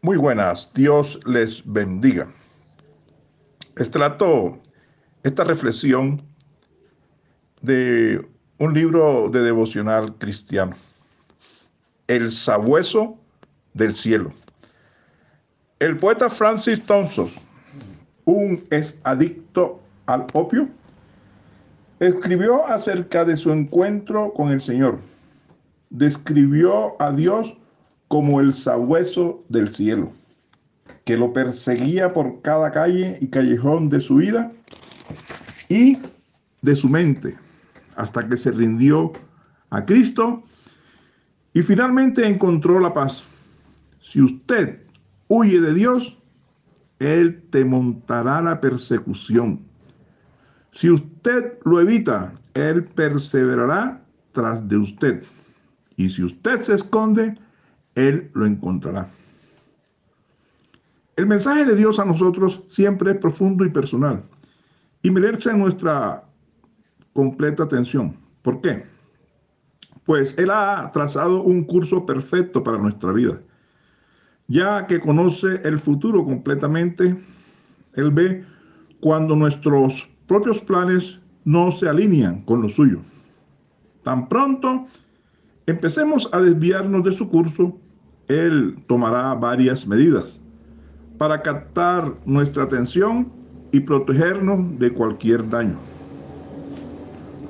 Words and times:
Muy 0.00 0.16
buenas, 0.16 0.70
Dios 0.74 1.18
les 1.26 1.60
bendiga. 1.66 2.28
Extrato 3.76 4.56
esta 5.24 5.42
reflexión 5.42 6.22
de 7.62 8.24
un 8.58 8.74
libro 8.74 9.28
de 9.28 9.40
devocional 9.40 10.14
cristiano, 10.18 10.76
El 12.06 12.30
sabueso 12.30 13.18
del 13.74 13.92
cielo. 13.92 14.32
El 15.80 15.96
poeta 15.96 16.30
Francis 16.30 16.80
Thompson, 16.86 17.26
un 18.24 18.62
ex 18.70 18.94
adicto 19.02 19.80
al 20.06 20.26
opio, 20.32 20.68
escribió 21.98 22.64
acerca 22.68 23.24
de 23.24 23.36
su 23.36 23.50
encuentro 23.50 24.32
con 24.32 24.52
el 24.52 24.60
Señor. 24.60 25.00
Describió 25.90 26.94
a 27.02 27.10
Dios 27.10 27.52
como 28.08 28.40
el 28.40 28.54
sabueso 28.54 29.44
del 29.48 29.68
cielo, 29.68 30.12
que 31.04 31.16
lo 31.16 31.32
perseguía 31.32 32.12
por 32.12 32.40
cada 32.42 32.72
calle 32.72 33.18
y 33.20 33.28
callejón 33.28 33.88
de 33.88 34.00
su 34.00 34.16
vida 34.16 34.50
y 35.68 35.98
de 36.62 36.74
su 36.76 36.88
mente, 36.88 37.36
hasta 37.96 38.26
que 38.26 38.36
se 38.36 38.50
rindió 38.50 39.12
a 39.70 39.84
Cristo 39.84 40.42
y 41.52 41.62
finalmente 41.62 42.26
encontró 42.26 42.80
la 42.80 42.94
paz. 42.94 43.24
Si 44.00 44.20
usted 44.20 44.80
huye 45.28 45.60
de 45.60 45.74
Dios, 45.74 46.16
Él 46.98 47.42
te 47.50 47.64
montará 47.64 48.40
la 48.40 48.60
persecución. 48.60 49.60
Si 50.72 50.90
usted 50.90 51.58
lo 51.64 51.80
evita, 51.80 52.32
Él 52.54 52.84
perseverará 52.84 54.02
tras 54.32 54.66
de 54.68 54.76
usted. 54.76 55.24
Y 55.96 56.08
si 56.08 56.22
usted 56.22 56.58
se 56.58 56.74
esconde, 56.74 57.36
él 57.98 58.30
lo 58.34 58.46
encontrará. 58.46 59.08
El 61.16 61.26
mensaje 61.26 61.64
de 61.64 61.74
Dios 61.74 61.98
a 61.98 62.04
nosotros 62.04 62.62
siempre 62.68 63.10
es 63.10 63.16
profundo 63.18 63.64
y 63.64 63.70
personal 63.70 64.22
y 65.02 65.10
merece 65.10 65.52
nuestra 65.52 66.24
completa 67.12 67.64
atención. 67.64 68.16
¿Por 68.42 68.60
qué? 68.60 68.84
Pues 70.04 70.34
Él 70.38 70.50
ha 70.50 70.90
trazado 70.92 71.42
un 71.42 71.64
curso 71.64 72.06
perfecto 72.06 72.62
para 72.62 72.78
nuestra 72.78 73.12
vida. 73.12 73.40
Ya 74.46 74.86
que 74.86 75.00
conoce 75.00 75.60
el 75.64 75.78
futuro 75.78 76.24
completamente, 76.24 77.16
Él 77.94 78.10
ve 78.12 78.44
cuando 79.00 79.34
nuestros 79.36 80.08
propios 80.26 80.60
planes 80.60 81.18
no 81.44 81.72
se 81.72 81.88
alinean 81.88 82.42
con 82.42 82.62
lo 82.62 82.68
suyo. 82.68 83.00
Tan 84.04 84.28
pronto 84.28 84.86
empecemos 85.66 86.28
a 86.32 86.40
desviarnos 86.40 87.04
de 87.04 87.12
su 87.12 87.28
curso, 87.28 87.78
él 88.28 88.78
tomará 88.86 89.34
varias 89.34 89.86
medidas 89.86 90.38
para 91.18 91.42
captar 91.42 92.14
nuestra 92.24 92.64
atención 92.64 93.32
y 93.72 93.80
protegernos 93.80 94.78
de 94.78 94.92
cualquier 94.92 95.48
daño. 95.48 95.78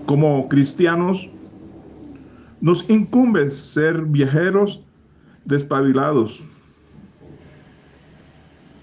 Como 0.06 0.48
cristianos, 0.48 1.28
nos 2.60 2.88
incumbe 2.88 3.50
ser 3.50 4.02
viajeros 4.02 4.82
despabilados, 5.44 6.42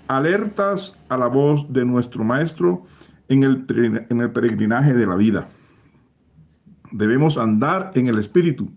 alertas 0.08 0.98
a 1.10 1.18
la 1.18 1.28
voz 1.28 1.66
de 1.74 1.84
nuestro 1.84 2.24
Maestro 2.24 2.84
en 3.28 3.44
el, 3.44 3.66
en 4.10 4.22
el 4.22 4.32
peregrinaje 4.32 4.94
de 4.94 5.08
la 5.08 5.16
vida. 5.16 5.48
Debemos 6.92 7.38
andar 7.38 7.92
en 7.96 8.08
el 8.08 8.20
Espíritu, 8.20 8.72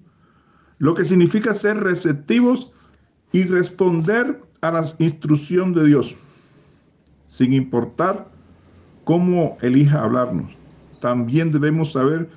lo 0.79 0.95
que 0.95 1.05
significa 1.05 1.53
ser 1.55 1.77
receptivos 1.79 2.73
y 3.33 3.45
responder 3.45 4.41
a 4.61 4.73
la 4.73 4.85
instrucción 4.99 5.75
de 5.75 5.87
Dios, 5.87 6.17
sin 7.27 7.53
importar 7.53 8.29
cómo 9.05 9.57
elija 9.61 10.03
hablarnos. 10.03 10.51
También 11.01 11.51
debemos 11.51 11.93
saber 11.93 12.29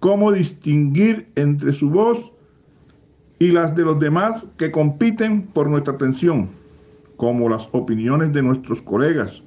cómo 0.00 0.32
distinguir 0.32 1.28
entre 1.34 1.72
su 1.72 1.90
voz 1.90 2.30
y 3.38 3.48
las 3.48 3.74
de 3.74 3.82
los 3.82 3.98
demás 3.98 4.46
que 4.56 4.70
compiten 4.70 5.42
por 5.42 5.68
nuestra 5.68 5.94
atención, 5.94 6.48
como 7.16 7.48
las 7.48 7.68
opiniones 7.72 8.32
de 8.32 8.42
nuestros 8.42 8.80
colegas, 8.82 9.42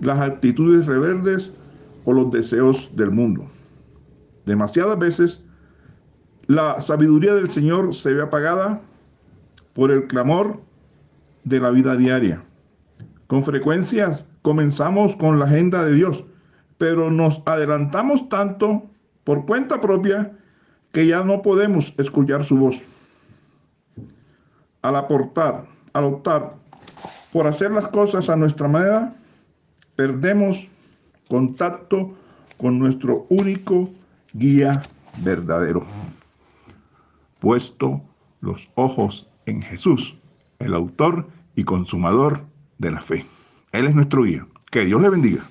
las 0.00 0.20
actitudes 0.20 0.86
rebeldes 0.86 1.52
o 2.04 2.12
los 2.12 2.30
deseos 2.30 2.90
del 2.94 3.10
mundo. 3.10 3.46
Demasiadas 4.46 4.98
veces 4.98 5.40
la 6.46 6.80
sabiduría 6.80 7.34
del 7.34 7.50
Señor 7.50 7.94
se 7.94 8.14
ve 8.14 8.22
apagada 8.22 8.80
por 9.76 9.90
el 9.90 10.06
clamor 10.06 10.58
de 11.44 11.60
la 11.60 11.70
vida 11.70 11.96
diaria. 11.96 12.42
Con 13.26 13.44
frecuencias 13.44 14.26
comenzamos 14.40 15.14
con 15.16 15.38
la 15.38 15.44
agenda 15.44 15.84
de 15.84 15.92
Dios, 15.92 16.24
pero 16.78 17.10
nos 17.10 17.42
adelantamos 17.44 18.26
tanto 18.30 18.84
por 19.22 19.44
cuenta 19.44 19.78
propia 19.78 20.32
que 20.92 21.06
ya 21.06 21.22
no 21.22 21.42
podemos 21.42 21.92
escuchar 21.98 22.42
su 22.42 22.56
voz. 22.56 22.76
Al 24.80 24.96
aportar, 24.96 25.64
al 25.92 26.04
optar 26.04 26.54
por 27.30 27.46
hacer 27.46 27.70
las 27.70 27.86
cosas 27.88 28.30
a 28.30 28.36
nuestra 28.36 28.68
manera, 28.68 29.12
perdemos 29.94 30.70
contacto 31.28 32.14
con 32.56 32.78
nuestro 32.78 33.26
único 33.28 33.90
guía 34.32 34.80
verdadero. 35.18 35.84
Puesto 37.40 38.00
los 38.40 38.70
ojos 38.74 39.28
en 39.46 39.62
Jesús, 39.62 40.14
el 40.58 40.74
autor 40.74 41.28
y 41.54 41.64
consumador 41.64 42.44
de 42.78 42.90
la 42.90 43.00
fe. 43.00 43.24
Él 43.72 43.86
es 43.86 43.94
nuestro 43.94 44.24
guía. 44.24 44.46
Que 44.70 44.84
Dios 44.84 45.00
le 45.00 45.08
bendiga. 45.08 45.42